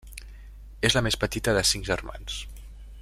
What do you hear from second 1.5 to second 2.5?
de cinc germans.